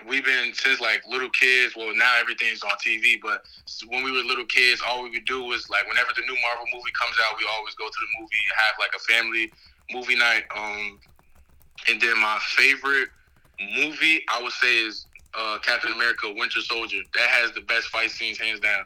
[0.08, 1.76] we've been since like little kids.
[1.76, 3.46] Well, now everything's on TV, but
[3.88, 6.66] when we were little kids, all we would do was like whenever the new Marvel
[6.74, 9.52] movie comes out, we always go to the movie, have like a family
[9.92, 10.44] movie night.
[10.56, 11.00] Um,
[11.90, 13.10] and then my favorite
[13.76, 15.06] movie I would say is
[15.38, 17.00] uh, Captain America: Winter Soldier.
[17.16, 18.86] That has the best fight scenes, hands down.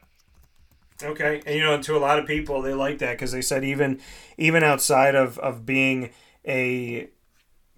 [1.04, 3.64] Okay, and you know, to a lot of people, they like that because they said
[3.64, 4.00] even
[4.38, 6.10] even outside of of being
[6.48, 7.10] a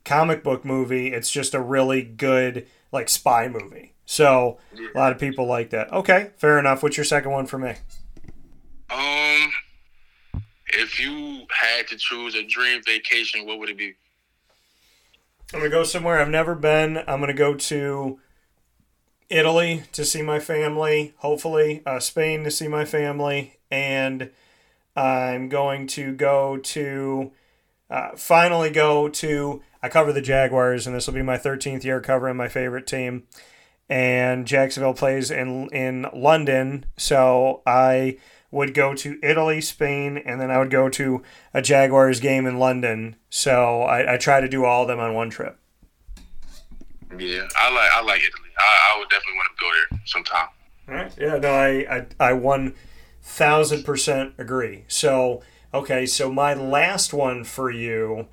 [0.06, 3.94] comic book movie, it's just a really good like spy movie.
[4.06, 5.92] So a lot of people like that.
[5.94, 6.82] Okay, fair enough.
[6.82, 7.76] What's your second one for me?
[8.90, 9.52] Um,
[10.74, 13.96] if you had to choose a dream vacation, what would it be?
[15.54, 16.98] I'm gonna go somewhere I've never been.
[17.08, 18.20] I'm gonna go to
[19.30, 21.14] Italy to see my family.
[21.18, 24.32] Hopefully, uh, Spain to see my family, and
[24.96, 27.32] I'm going to go to
[27.90, 29.62] uh, finally go to.
[29.82, 33.24] I cover the Jaguars, and this will be my 13th year covering my favorite team.
[33.88, 38.18] And Jacksonville plays in in London, so I
[38.52, 41.22] would go to Italy, Spain, and then I would go to
[41.54, 43.16] a Jaguars game in London.
[43.30, 45.60] So I, I try to do all of them on one trip.
[47.18, 48.50] Yeah, I like I like Italy.
[48.58, 50.47] I, I would definitely want to go there sometime.
[50.88, 51.14] All right.
[51.18, 51.38] Yeah.
[51.38, 52.76] No, I I, I one
[53.22, 54.86] thousand percent agree.
[54.88, 55.41] So
[55.74, 58.28] okay, so my last one for you,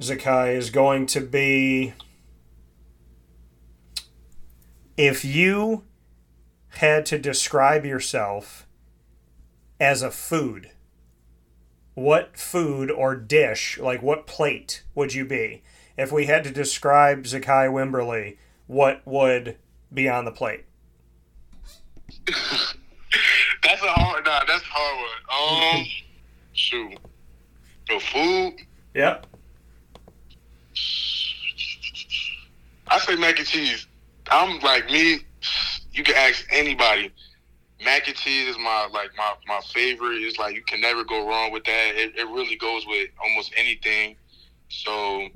[0.00, 1.94] Zekai, is going to be
[4.96, 5.84] if you
[6.76, 8.66] had to describe yourself
[9.82, 10.70] as a food,
[11.94, 15.60] what food or dish, like what plate would you be?
[15.98, 18.36] If we had to describe Zekai Wimberly,
[18.68, 19.56] what would
[19.92, 20.66] be on the plate?
[22.28, 24.24] that's a hard.
[24.24, 25.80] Nah, that's a hard one.
[25.80, 25.86] Um,
[26.52, 26.96] shoot,
[27.88, 28.64] the food.
[28.94, 29.26] Yep.
[32.86, 33.88] I say mac and cheese.
[34.30, 35.18] I'm like me.
[35.92, 37.10] You can ask anybody
[37.84, 40.22] mac and cheese is my like my my favorite.
[40.22, 41.94] It's like you can never go wrong with that.
[41.96, 44.16] It, it really goes with almost anything.
[44.68, 45.28] So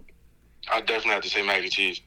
[0.70, 2.01] I definitely have to say mac and cheese.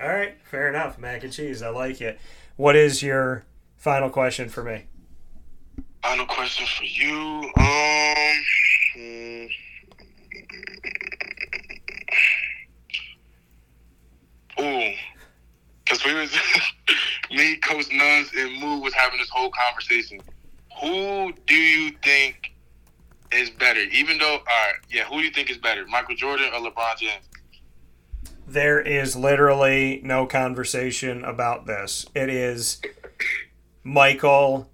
[0.00, 0.98] All right, fair enough.
[0.98, 2.20] Mac and cheese, I like it.
[2.56, 3.44] What is your
[3.76, 4.84] final question for me?
[6.02, 7.50] Final question for you.
[7.56, 8.42] Um.
[14.58, 14.92] Ooh,
[15.84, 16.30] because we was
[17.36, 20.20] me, Coach Nuns, and Moo was having this whole conversation.
[20.80, 22.54] Who do you think
[23.32, 23.80] is better?
[23.80, 26.98] Even though, all right, yeah, who do you think is better, Michael Jordan or LeBron
[26.98, 27.24] James?
[28.46, 32.06] There is literally no conversation about this.
[32.14, 32.80] It is
[33.82, 34.70] Michael,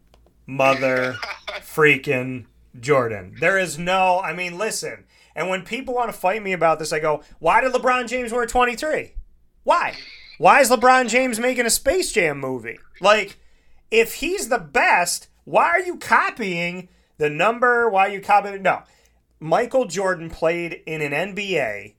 [0.47, 1.17] mother,
[1.61, 2.47] freaking
[2.79, 3.37] Jordan.
[3.41, 5.05] There is no, I mean, listen.
[5.35, 8.33] And when people want to fight me about this, I go, why did LeBron James
[8.33, 9.15] wear 23?
[9.65, 9.95] Why?
[10.43, 12.81] Why is LeBron James making a Space Jam movie?
[13.01, 13.39] Like,
[13.93, 17.89] if he's the best, why are you copying the number?
[17.89, 18.61] Why are you copying?
[18.61, 18.83] No.
[19.39, 21.95] Michael Jordan played in an NBA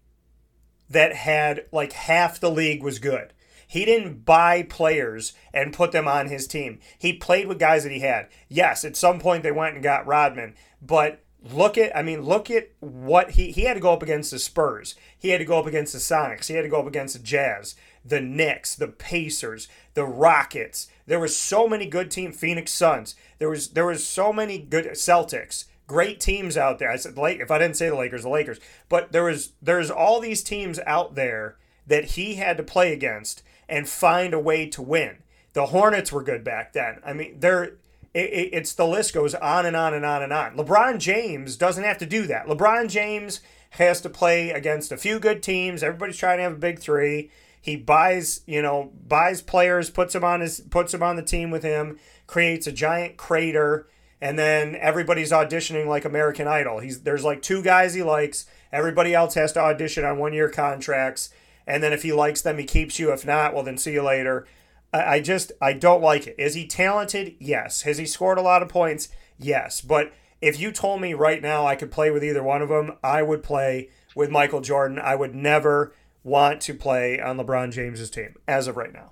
[0.90, 3.32] that had like half the league was good.
[3.66, 6.82] He didn't buy players and put them on his team.
[7.00, 8.28] He played with guys that he had.
[8.50, 12.52] Yes, at some point they went and got Rodman, but look at I mean look
[12.52, 14.96] at what he he had to go up against the Spurs.
[15.18, 16.48] He had to go up against the Sonics.
[16.48, 17.76] He had to go up against the Jazz
[18.06, 20.88] the Knicks, the Pacers, the Rockets.
[21.06, 22.38] There was so many good teams.
[22.38, 23.16] Phoenix Suns.
[23.40, 25.66] There was there was so many good Celtics.
[25.88, 26.90] Great teams out there.
[26.90, 28.60] I said if I didn't say the Lakers, the Lakers.
[28.90, 33.44] But there was there's all these teams out there that he had to play against
[33.68, 35.18] and find a way to win.
[35.54, 37.00] The Hornets were good back then.
[37.06, 37.76] I mean, they're
[38.14, 40.56] it, it, it's the list goes on and on and on and on.
[40.56, 42.46] LeBron James doesn't have to do that.
[42.46, 43.42] LeBron James
[43.72, 45.82] has to play against a few good teams.
[45.82, 47.32] Everybody's trying to have a big three.
[47.64, 51.50] He buys, you know, buys players, puts them on his puts them on the team
[51.50, 51.98] with him,
[52.28, 53.88] creates a giant crater,
[54.20, 56.80] and then everybody's auditioning like American Idol.
[56.80, 58.48] He's there's like two guys he likes.
[58.74, 61.30] Everybody else has to audition on one year contracts,
[61.66, 63.14] and then if he likes them, he keeps you.
[63.14, 64.46] If not, well then see you later.
[64.92, 66.36] I, I just I don't like it.
[66.38, 67.38] Is he talented?
[67.40, 67.84] Yes.
[67.84, 69.08] Has he scored a lot of points?
[69.40, 69.80] Yes.
[69.80, 70.12] But
[70.42, 73.24] if you told me right now I could play with either one of them, I
[73.24, 73.88] would play
[74.18, 75.00] with Michael Jordan.
[75.00, 75.94] I would never
[76.24, 79.12] want to play on LeBron James's team as of right now.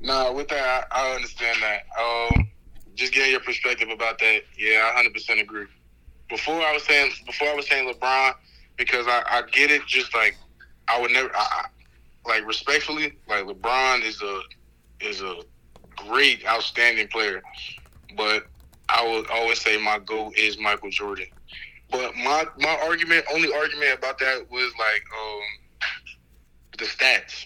[0.00, 1.84] No, with that, I, understand that.
[2.00, 2.48] Um,
[2.94, 5.66] just getting your perspective about that, yeah, I hundred percent agree.
[6.28, 8.34] Before I was saying, before I was saying LeBron,
[8.76, 9.86] because I, I get it.
[9.86, 10.36] Just like
[10.88, 11.66] I would never, I,
[12.26, 14.40] like respectfully, like LeBron is a
[15.00, 15.36] is a
[15.96, 17.40] great, outstanding player,
[18.16, 18.46] but
[18.88, 21.26] I would always say my goal is Michael Jordan.
[21.92, 25.42] But my my argument, only argument about that was like um
[26.78, 27.44] the stats.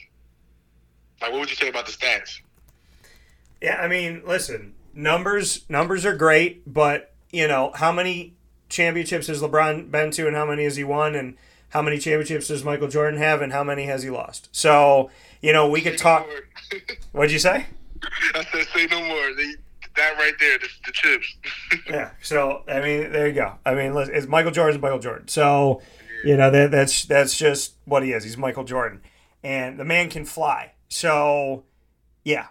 [1.20, 2.40] Like, what would you say about the stats?
[3.60, 8.34] Yeah, I mean, listen, numbers numbers are great, but you know how many
[8.68, 11.36] championships has LeBron been to, and how many has he won, and
[11.70, 14.48] how many championships does Michael Jordan have, and how many has he lost?
[14.52, 15.10] So
[15.42, 16.26] you know we could talk.
[17.12, 17.66] What'd you say?
[18.34, 19.34] I said, say no more.
[19.34, 19.54] They,
[19.96, 21.36] that right there, the, the chips.
[21.88, 22.10] yeah.
[22.22, 23.54] So I mean, there you go.
[23.64, 25.28] I mean, it's Michael Jordan's Michael Jordan.
[25.28, 25.82] So
[26.24, 28.24] you know that that's that's just what he is.
[28.24, 29.00] He's Michael Jordan,
[29.42, 30.72] and the man can fly.
[30.88, 31.64] So
[32.24, 32.46] yeah.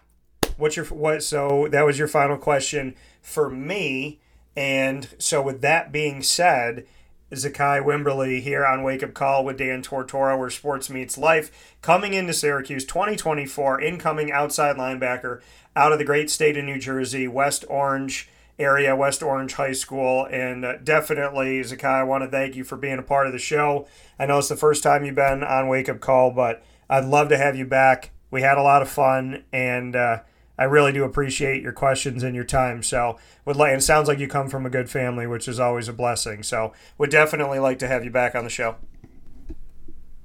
[0.57, 1.21] What's your what?
[1.21, 4.19] So that was your final question for me.
[4.55, 6.85] And so, with that being said,
[7.31, 12.13] Zekai Wimberly here on Wake Up Call with Dan Tortora, where sports meets life, coming
[12.13, 15.41] into Syracuse 2024, incoming outside linebacker
[15.75, 20.25] out of the great state of New Jersey, West Orange area, West Orange High School.
[20.25, 23.39] And uh, definitely, Zekai, I want to thank you for being a part of the
[23.39, 23.87] show.
[24.17, 27.29] I know it's the first time you've been on Wake Up Call, but I'd love
[27.29, 28.11] to have you back.
[28.31, 30.21] We had a lot of fun, and uh,
[30.57, 32.81] I really do appreciate your questions and your time.
[32.83, 35.87] So, would like, it sounds like you come from a good family, which is always
[35.87, 36.43] a blessing.
[36.43, 38.75] So, would definitely like to have you back on the show.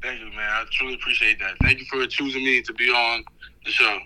[0.02, 0.50] Thank you, man.
[0.50, 1.56] I truly appreciate that.
[1.62, 3.22] Thank you for choosing me to be on
[3.64, 3.98] the show.